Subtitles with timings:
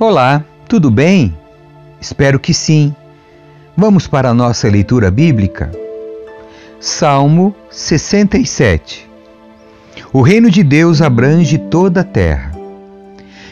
[0.00, 1.36] Olá, tudo bem?
[2.00, 2.94] Espero que sim.
[3.76, 5.72] Vamos para a nossa leitura bíblica?
[6.80, 9.10] Salmo 67
[10.12, 12.52] O reino de Deus abrange toda a terra.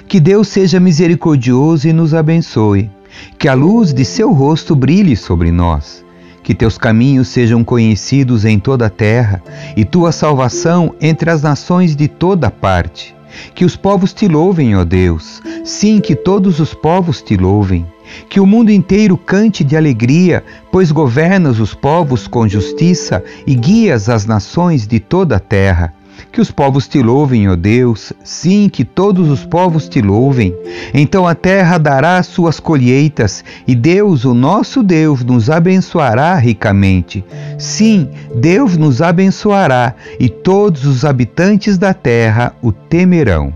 [0.07, 2.91] Que Deus seja misericordioso e nos abençoe.
[3.39, 6.05] Que a luz de seu rosto brilhe sobre nós.
[6.43, 9.43] Que teus caminhos sejam conhecidos em toda a terra
[9.77, 13.17] e tua salvação entre as nações de toda parte.
[13.55, 15.43] Que os povos te louvem, ó Deus.
[15.65, 17.87] Sim, que todos os povos te louvem.
[18.29, 24.09] Que o mundo inteiro cante de alegria, pois governas os povos com justiça e guias
[24.09, 25.96] as nações de toda a terra.
[26.37, 30.55] Que os povos te louvem, ó Deus, sim, que todos os povos te louvem.
[30.93, 37.25] Então a terra dará suas colheitas, e Deus, o nosso Deus, nos abençoará ricamente.
[37.57, 43.51] Sim, Deus nos abençoará, e todos os habitantes da terra o temerão.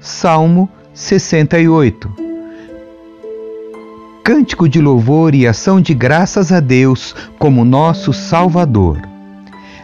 [0.00, 2.10] Salmo 68
[4.24, 9.09] Cântico de louvor e ação de graças a Deus como nosso Salvador.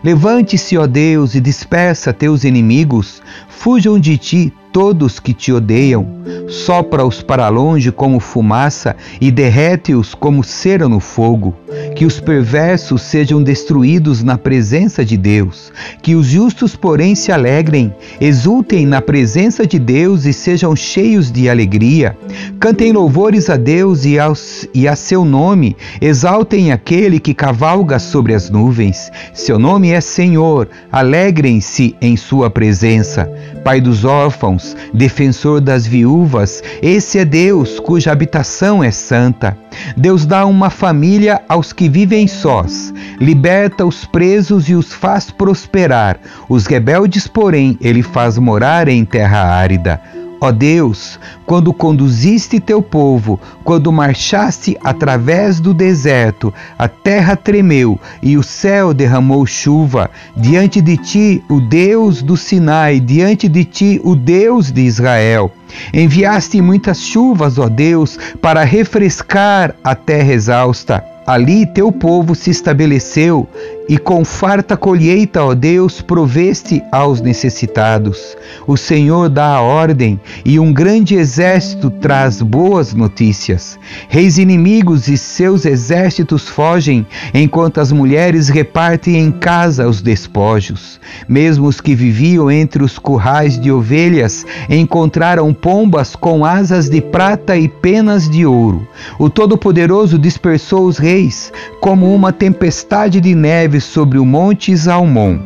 [0.06, 6.06] Levante-se, ó Deus, e dispersa teus inimigos, fujam de ti todos que te odeiam,
[6.48, 11.54] sopra-os para longe como fumaça e derrete-os como cera no fogo.
[11.94, 17.94] Que os perversos sejam destruídos na presença de Deus, que os justos, porém, se alegrem,
[18.20, 22.16] exultem na presença de Deus e sejam cheios de alegria.
[22.60, 28.34] Cantem louvores a Deus e, aos, e a seu nome, exaltem aquele que cavalga sobre
[28.34, 29.10] as nuvens.
[29.32, 33.30] Seu nome é Senhor, alegrem-se em sua presença.
[33.64, 39.56] Pai dos órfãos, defensor das viúvas, esse é Deus cuja habitação é santa.
[39.96, 46.18] Deus dá uma família aos que vivem sós, liberta os presos e os faz prosperar.
[46.48, 50.00] Os rebeldes, porém, ele faz morar em terra árida.
[50.38, 58.36] Ó Deus, quando conduziste teu povo, quando marchaste através do deserto, a terra tremeu e
[58.36, 60.10] o céu derramou chuva.
[60.36, 65.50] Diante de ti, o Deus do Sinai, diante de ti, o Deus de Israel.
[65.92, 71.02] Enviaste muitas chuvas, ó Deus, para refrescar a terra exausta.
[71.26, 73.48] Ali teu povo se estabeleceu
[73.88, 78.36] e com farta colheita, ó Deus, proveste aos necessitados.
[78.66, 83.78] O Senhor dá a ordem e um grande exército traz boas notícias.
[84.08, 91.00] Reis inimigos e seus exércitos fogem, enquanto as mulheres repartem em casa os despojos.
[91.28, 97.56] Mesmo os que viviam entre os currais de ovelhas encontraram pombas com asas de prata
[97.56, 98.86] e penas de ouro.
[99.18, 105.38] O Todo-Poderoso dispersou os reis como uma tempestade de neve sobre o monte Zalmon.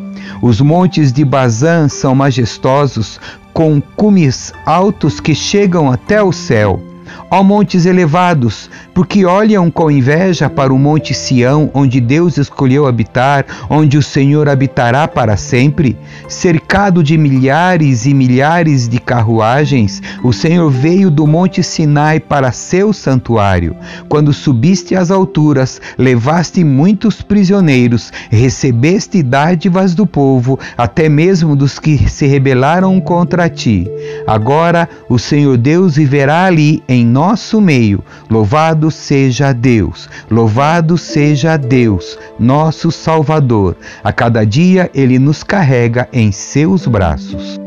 [0.43, 3.21] Os montes de Bazã são majestosos,
[3.53, 6.90] com cumes altos que chegam até o céu.
[7.31, 13.47] Ó montes elevados, porque olham com inveja para o monte Sião, onde Deus escolheu habitar,
[13.69, 15.97] onde o Senhor habitará para sempre.
[16.29, 22.93] Cercado de milhares e milhares de carruagens, o Senhor veio do monte Sinai para seu
[22.93, 23.77] santuário.
[24.09, 32.09] Quando subiste às alturas, levaste muitos prisioneiros, recebeste dádivas do povo, até mesmo dos que
[32.09, 33.87] se rebelaram contra ti.
[34.27, 38.03] Agora o Senhor Deus viverá ali em nosso meio.
[38.31, 43.77] Louvado seja Deus, louvado seja Deus, nosso Salvador.
[44.03, 47.61] A cada dia ele nos carrega em seus braços.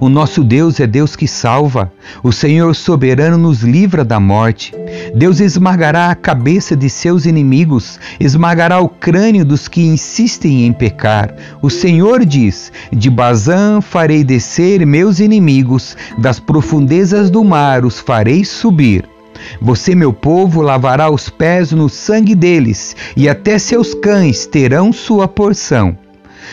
[0.00, 1.92] O nosso Deus é Deus que salva.
[2.22, 4.74] O Senhor soberano nos livra da morte.
[5.14, 11.34] Deus esmagará a cabeça de seus inimigos, esmagará o crânio dos que insistem em pecar.
[11.62, 18.44] O Senhor diz: De Bazã farei descer meus inimigos, das profundezas do mar os farei
[18.44, 19.04] subir.
[19.60, 25.28] Você, meu povo, lavará os pés no sangue deles, e até seus cães terão sua
[25.28, 25.96] porção.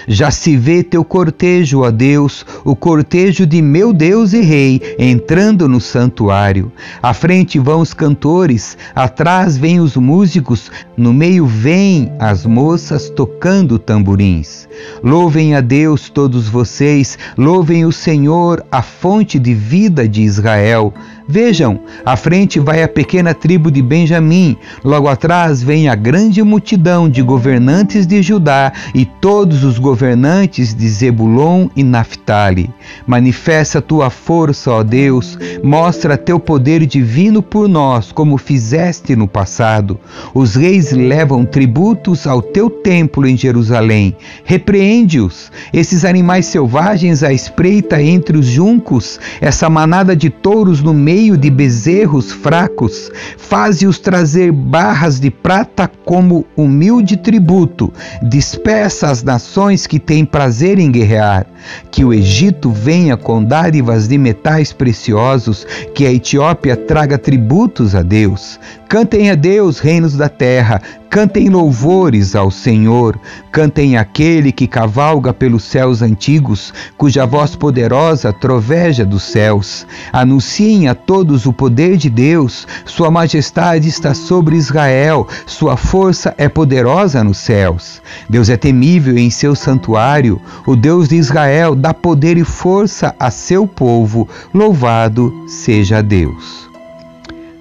[0.07, 5.67] Já se vê teu cortejo, ó Deus, o cortejo de meu Deus e Rei, entrando
[5.67, 6.71] no santuário.
[7.01, 13.79] À frente vão os cantores, atrás vêm os músicos, no meio vêm as moças tocando
[13.79, 14.67] tamborins.
[15.03, 20.93] Louvem a Deus todos vocês, louvem o Senhor, a fonte de vida de Israel.
[21.27, 27.09] Vejam, à frente vai a pequena tribo de Benjamim, logo atrás vem a grande multidão
[27.09, 32.69] de governantes de Judá e todos os governantes de Zebulon e Naphtali.
[33.07, 39.97] Manifesta tua força, ó Deus, mostra teu poder divino por nós, como fizeste no passado.
[40.33, 44.15] Os reis levam tributos ao teu templo em Jerusalém.
[44.43, 51.12] Repreende-os, esses animais selvagens à espreita entre os juncos, essa manada de touros no meio
[51.13, 57.93] meio de bezerros fracos, faze-os trazer barras de prata como humilde tributo,
[58.23, 61.45] dispersa as nações que têm prazer em guerrear,
[61.91, 68.01] que o Egito venha com dádivas de metais preciosos, que a Etiópia traga tributos a
[68.01, 68.59] Deus.
[68.89, 70.81] Cantem a Deus, reinos da terra,
[71.13, 73.19] Cantem louvores ao Senhor,
[73.51, 79.85] cantem aquele que cavalga pelos céus antigos, cuja voz poderosa troveja dos céus.
[80.11, 86.49] Anunciem a todos o poder de Deus, Sua majestade está sobre Israel, Sua força é
[86.49, 88.01] poderosa nos céus.
[88.27, 93.29] Deus é temível em seu santuário, o Deus de Israel dá poder e força a
[93.29, 96.67] seu povo, louvado seja Deus.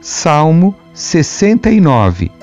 [0.01, 2.41] Salmo 69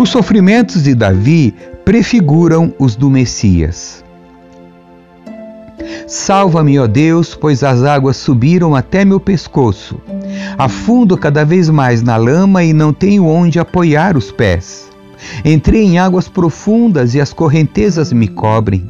[0.00, 1.54] os sofrimentos de Davi
[1.84, 4.02] prefiguram os do Messias.
[6.06, 10.00] Salva-me, ó Deus, pois as águas subiram até meu pescoço.
[10.56, 14.88] Afundo cada vez mais na lama e não tenho onde apoiar os pés.
[15.44, 18.88] Entrei em águas profundas e as correntezas me cobrem.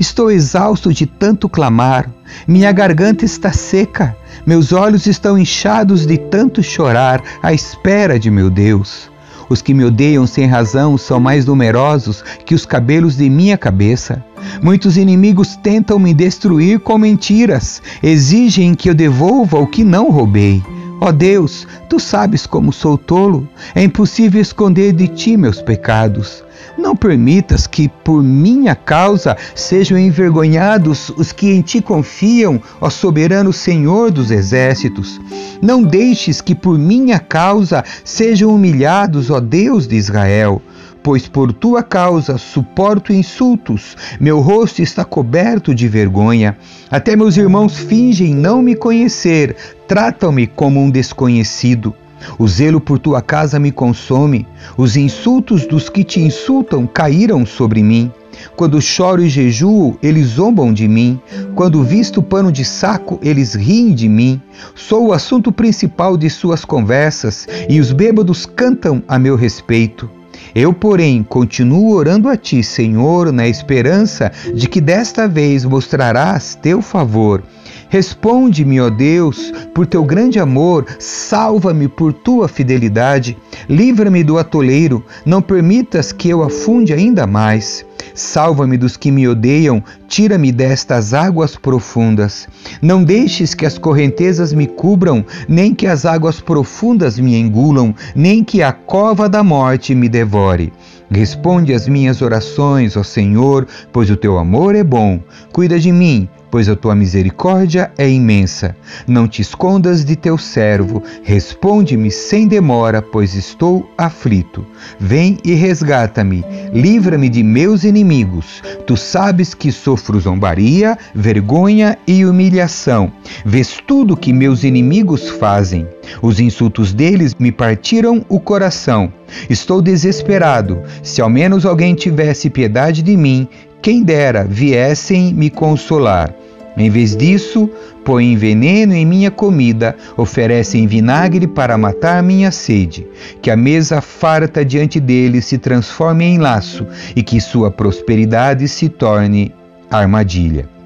[0.00, 2.10] Estou exausto de tanto clamar,
[2.44, 8.50] minha garganta está seca, meus olhos estão inchados de tanto chorar à espera de meu
[8.50, 9.10] Deus.
[9.50, 14.24] Os que me odeiam sem razão são mais numerosos que os cabelos de minha cabeça.
[14.62, 20.62] Muitos inimigos tentam me destruir com mentiras, exigem que eu devolva o que não roubei.
[21.02, 26.44] Ó oh Deus, tu sabes como sou tolo, é impossível esconder de ti meus pecados.
[26.76, 33.50] Não permitas que por minha causa sejam envergonhados os que em ti confiam, ó soberano
[33.50, 35.18] Senhor dos exércitos.
[35.62, 40.60] Não deixes que por minha causa sejam humilhados, ó Deus de Israel
[41.02, 46.56] pois por tua causa suporto insultos, meu rosto está coberto de vergonha.
[46.90, 49.56] Até meus irmãos fingem não me conhecer,
[49.86, 51.94] tratam-me como um desconhecido.
[52.38, 57.82] O zelo por tua casa me consome, os insultos dos que te insultam caíram sobre
[57.82, 58.12] mim.
[58.56, 61.20] Quando choro e jejuo, eles zombam de mim.
[61.54, 64.40] Quando visto pano de saco, eles riem de mim.
[64.74, 70.19] Sou o assunto principal de suas conversas e os bêbados cantam a meu respeito.
[70.54, 76.82] Eu, porém, continuo orando a ti, Senhor, na esperança de que desta vez mostrarás teu
[76.82, 77.42] favor
[77.90, 83.36] Responde-me, ó Deus, por teu grande amor, salva-me por tua fidelidade,
[83.68, 87.84] livra-me do atoleiro, não permitas que eu afunde ainda mais.
[88.14, 92.46] Salva-me dos que me odeiam, tira-me destas águas profundas.
[92.80, 98.44] Não deixes que as correntezas me cubram, nem que as águas profundas me engulam, nem
[98.44, 100.72] que a cova da morte me devore.
[101.10, 105.18] Responde às minhas orações, ó Senhor, pois o teu amor é bom.
[105.52, 108.76] Cuida de mim, pois a tua misericórdia é imensa.
[109.06, 114.66] Não te escondas de teu servo, responde-me sem demora, pois estou aflito.
[114.98, 118.62] Vem e resgata-me, livra-me de meus inimigos.
[118.86, 123.12] Tu sabes que sofro zombaria, vergonha e humilhação.
[123.44, 125.86] Vês tudo que meus inimigos fazem.
[126.20, 129.12] Os insultos deles me partiram o coração.
[129.48, 130.82] Estou desesperado.
[131.02, 133.48] Se ao menos alguém tivesse piedade de mim,
[133.82, 136.34] quem dera viessem me consolar.
[136.76, 137.68] Em vez disso,
[138.04, 143.06] põem veneno em minha comida, oferecem vinagre para matar minha sede,
[143.42, 148.88] que a mesa farta diante deles se transforme em laço e que sua prosperidade se
[148.88, 149.52] torne
[149.90, 150.79] armadilha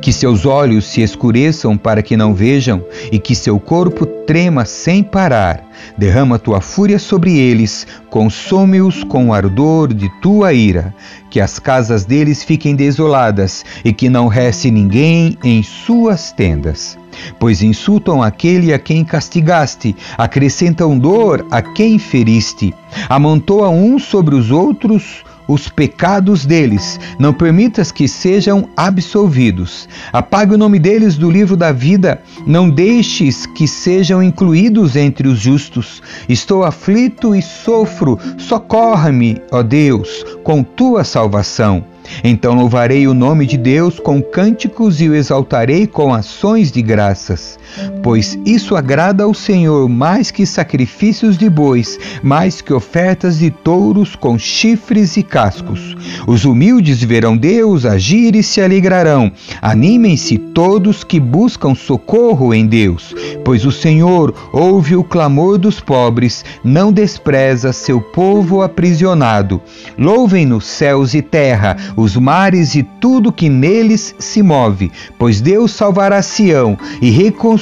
[0.00, 5.02] que seus olhos se escureçam para que não vejam e que seu corpo trema sem
[5.02, 5.64] parar.
[5.96, 10.94] Derrama tua fúria sobre eles, consome-os com o ardor de tua ira,
[11.30, 16.98] que as casas deles fiquem desoladas e que não reste ninguém em suas tendas.
[17.38, 22.74] Pois insultam aquele a quem castigaste, acrescentam dor a quem feriste,
[23.08, 29.88] amontoam uns sobre os outros os pecados deles, não permitas que sejam absolvidos.
[30.12, 35.38] Apague o nome deles do livro da vida, não deixes que sejam incluídos entre os
[35.38, 36.02] justos.
[36.28, 41.84] Estou aflito e sofro, socorra-me, ó Deus, com tua salvação.
[42.24, 47.57] Então louvarei o nome de Deus com cânticos e o exaltarei com ações de graças,
[48.02, 54.14] pois isso agrada ao Senhor mais que sacrifícios de bois, mais que ofertas de touros
[54.16, 55.96] com chifres e cascos.
[56.26, 59.30] Os humildes verão Deus agir e se alegrarão.
[59.60, 66.44] Animem-se todos que buscam socorro em Deus, pois o Senhor ouve o clamor dos pobres,
[66.62, 69.60] não despreza seu povo aprisionado.
[69.96, 75.72] Louvem nos céus e terra os mares e tudo que neles se move, pois Deus
[75.72, 77.57] salvará Sião e reconstruirá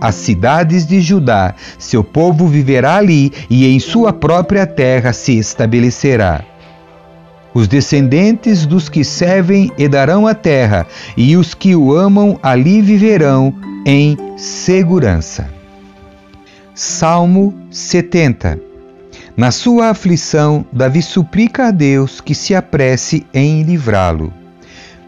[0.00, 1.54] as cidades de Judá.
[1.78, 6.44] Seu povo viverá ali e em sua própria terra se estabelecerá.
[7.54, 13.54] Os descendentes dos que servem herdarão a terra, e os que o amam ali viverão
[13.86, 15.48] em segurança.
[16.74, 18.66] Salmo 70
[19.36, 24.32] na sua aflição, Davi suplica a Deus que se apresse em livrá-lo.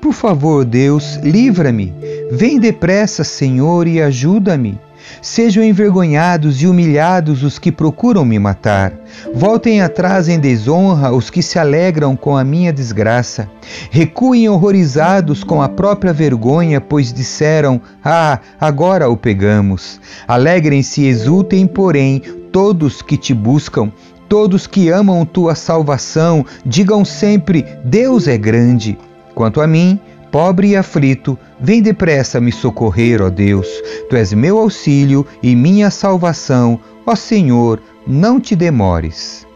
[0.00, 1.92] Por favor, Deus, livra-me.
[2.30, 4.78] Vem depressa, Senhor, e ajuda-me.
[5.20, 8.92] Sejam envergonhados e humilhados os que procuram me matar.
[9.34, 13.48] Voltem atrás em desonra os que se alegram com a minha desgraça.
[13.90, 20.00] Recuem horrorizados com a própria vergonha, pois disseram: Ah, agora o pegamos.
[20.26, 23.90] Alegrem-se e exultem, porém, todos que te buscam.
[24.28, 28.98] Todos que amam tua salvação, digam sempre: Deus é grande.
[29.38, 30.00] Quanto a mim,
[30.32, 33.68] pobre e aflito, vem depressa me socorrer, ó Deus.
[34.10, 39.46] Tu és meu auxílio e minha salvação, ó Senhor, não te demores.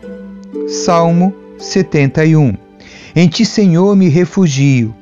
[0.68, 2.54] Salmo 71
[3.16, 4.94] Em ti, Senhor, me refugio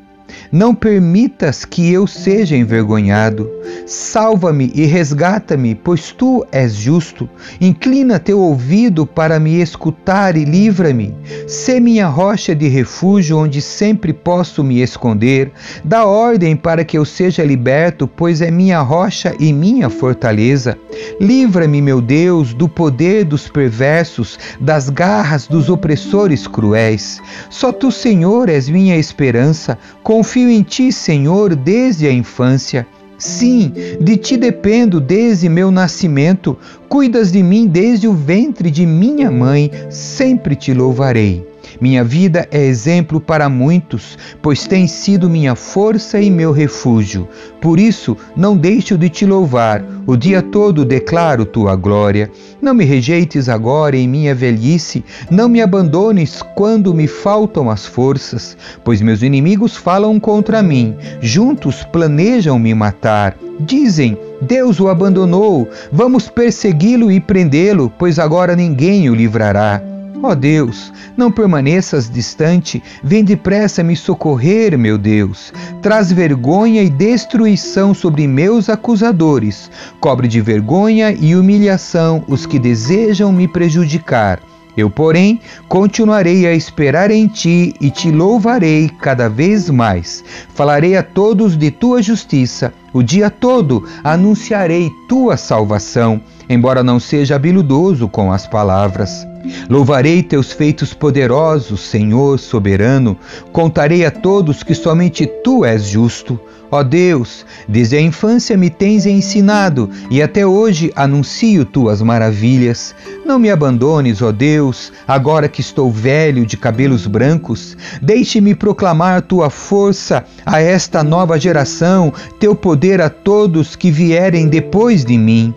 [0.53, 3.49] não permitas que eu seja envergonhado.
[3.87, 7.29] Salva-me e resgata-me, pois tu és justo.
[7.61, 11.15] Inclina teu ouvido para me escutar e livra-me.
[11.47, 15.53] Sê minha rocha de refúgio, onde sempre posso me esconder.
[15.85, 20.77] Dá ordem para que eu seja liberto, pois é minha rocha e minha fortaleza.
[21.21, 27.21] Livra-me, meu Deus, do poder dos perversos, das garras dos opressores cruéis.
[27.49, 29.79] Só tu, Senhor, és minha esperança.
[30.03, 32.87] Confio em ti, Senhor, desde a infância.
[33.19, 36.57] Sim, de ti dependo desde meu nascimento.
[36.89, 39.71] Cuidas de mim desde o ventre de minha mãe.
[39.91, 41.50] Sempre te louvarei.
[41.81, 47.27] Minha vida é exemplo para muitos, pois tem sido minha força e meu refúgio.
[47.59, 49.83] Por isso, não deixo de te louvar.
[50.07, 52.31] O dia todo declaro tua glória.
[52.61, 58.57] Não me rejeites agora em minha velhice, não me abandones quando me faltam as forças,
[58.85, 63.37] pois meus inimigos falam contra mim, juntos planejam me matar.
[63.59, 69.83] Dizem: Deus o abandonou, vamos persegui-lo e prendê-lo, pois agora ninguém o livrará.
[70.23, 75.51] Ó Deus, não permaneças distante, vem depressa me socorrer, meu Deus.
[75.81, 79.71] Traz vergonha e destruição sobre meus acusadores.
[79.99, 84.41] Cobre de vergonha e humilhação os que desejam me prejudicar.
[84.77, 90.23] Eu, porém, continuarei a esperar em ti e te louvarei cada vez mais.
[90.55, 97.37] Falarei a todos de tua justiça, o dia todo anunciarei tua salvação, embora não seja
[97.37, 99.30] habilidoso com as palavras.
[99.69, 103.17] Louvarei teus feitos poderosos, Senhor soberano.
[103.53, 106.39] Contarei a todos que somente tu és justo.
[106.73, 112.95] Ó Deus, desde a infância me tens ensinado e até hoje anuncio tuas maravilhas.
[113.27, 117.77] Não me abandones, ó Deus, agora que estou velho de cabelos brancos.
[118.01, 125.05] Deixe-me proclamar tua força a esta nova geração, teu poder a todos que vierem depois
[125.05, 125.53] de mim.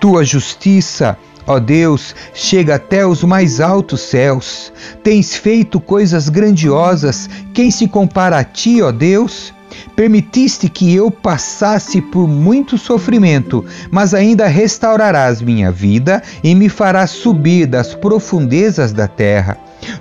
[0.00, 1.16] Tua justiça
[1.48, 4.70] Ó Deus, chega até os mais altos céus.
[5.02, 7.28] Tens feito coisas grandiosas.
[7.54, 9.54] Quem se compara a ti, ó Deus?
[9.96, 17.12] Permitiste que eu passasse por muito sofrimento, mas ainda restaurarás minha vida e me farás
[17.12, 19.56] subir das profundezas da terra.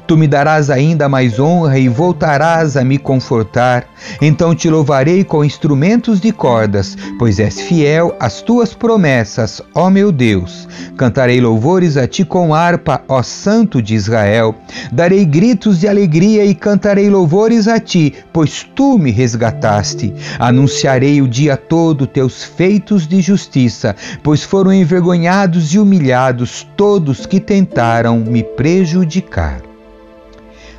[0.08, 3.86] Tu me darás ainda mais honra e voltarás a me confortar.
[4.22, 10.10] Então te louvarei com instrumentos de cordas, pois és fiel às tuas promessas, ó meu
[10.10, 10.66] Deus.
[10.96, 14.56] Cantarei louvores a ti com harpa, ó Santo de Israel.
[14.94, 20.14] Darei gritos de alegria e cantarei louvores a ti, pois tu me resgataste.
[20.40, 27.42] Anunciarei o dia todo teus feitos de justiça, pois foram envergonhados e humilhados todos que
[27.42, 29.68] tentaram me prejudicar.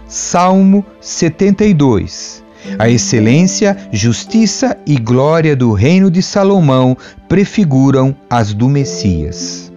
[0.09, 2.43] Salmo 72
[2.79, 6.97] a excelência, justiça e glória do reino de Salomão
[7.29, 9.73] prefiguram as do Messias.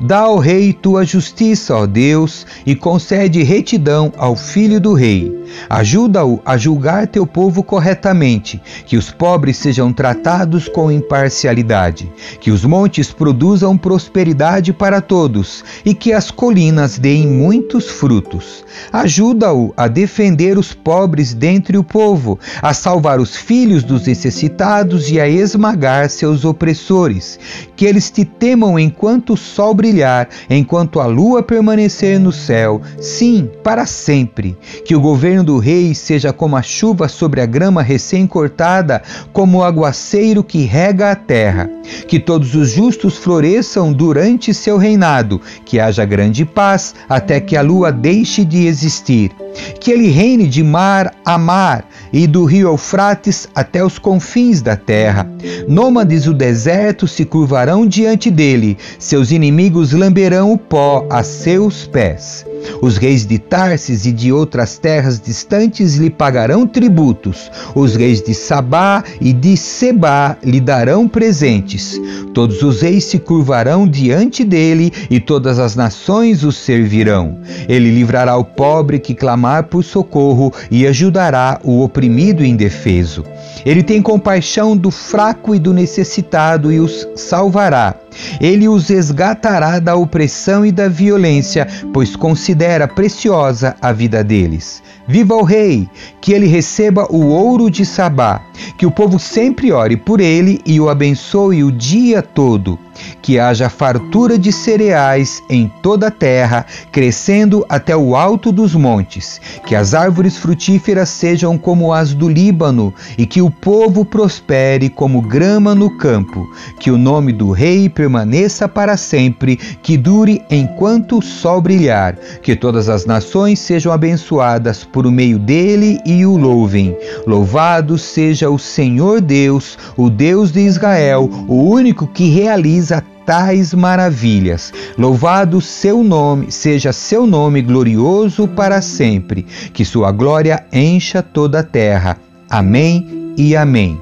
[0.00, 5.39] Dá ao rei tua justiça, ó Deus, e concede retidão ao filho do rei.
[5.68, 12.64] Ajuda-o a julgar teu povo corretamente, que os pobres sejam tratados com imparcialidade, que os
[12.64, 18.64] montes produzam prosperidade para todos e que as colinas deem muitos frutos.
[18.92, 25.20] Ajuda-o a defender os pobres dentre o povo, a salvar os filhos dos necessitados e
[25.20, 27.38] a esmagar seus opressores.
[27.76, 33.48] Que eles te temam enquanto o sol brilhar, enquanto a lua permanecer no céu, sim,
[33.62, 34.56] para sempre.
[34.84, 39.64] Que o governo do rei seja como a chuva sobre a grama recém-cortada, como o
[39.64, 41.70] aguaceiro que rega a terra.
[42.06, 47.62] Que todos os justos floresçam durante seu reinado, que haja grande paz até que a
[47.62, 49.32] lua deixe de existir.
[49.80, 54.76] Que ele reine de mar a mar e do rio Eufrates até os confins da
[54.76, 55.28] terra.
[55.68, 62.46] Nômades do deserto se curvarão diante dele, seus inimigos lamberão o pó a seus pés.
[62.82, 67.52] Os reis de Tarsis e de outras terras distantes lhe pagarão tributos.
[67.72, 72.00] Os reis de Sabá e de Sebá lhe darão presentes.
[72.34, 77.38] Todos os reis se curvarão diante dele e todas as nações o servirão.
[77.68, 83.24] Ele livrará o pobre que clamar por socorro e ajudará o oprimido e indefeso.
[83.64, 87.94] Ele tem compaixão do fraco e do necessitado e os salvará.
[88.40, 94.82] Ele os resgatará da opressão e da violência, pois considera preciosa a vida deles.
[95.06, 95.88] Viva o Rei!
[96.20, 98.42] Que ele receba o ouro de Sabá,
[98.78, 102.78] que o povo sempre ore por ele e o abençoe o dia todo
[103.20, 109.40] que haja fartura de cereais em toda a terra, crescendo até o alto dos montes,
[109.66, 115.20] que as árvores frutíferas sejam como as do Líbano, e que o povo prospere como
[115.20, 116.48] grama no campo,
[116.78, 122.56] que o nome do rei permaneça para sempre, que dure enquanto o sol brilhar, que
[122.56, 126.96] todas as nações sejam abençoadas por meio dele e o louvem.
[127.26, 134.72] Louvado seja o Senhor Deus, o Deus de Israel, o único que realiza tais maravilhas.
[134.96, 141.62] Louvado seu nome, seja seu nome glorioso para sempre, que sua glória encha toda a
[141.62, 142.16] terra.
[142.48, 144.00] Amém e amém.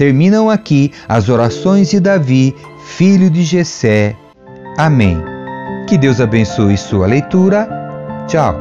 [0.00, 2.54] Terminam aqui as orações de Davi,
[2.96, 4.16] filho de Jessé.
[4.76, 5.18] Amém.
[5.88, 7.68] Que Deus abençoe sua leitura.
[8.26, 8.54] Tchau.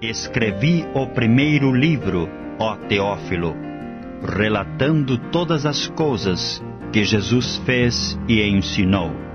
[0.00, 2.28] Escrevi o primeiro livro
[2.58, 3.54] ó Teófilo,
[4.22, 9.29] relatando todas as coisas que Jesus fez e ensinou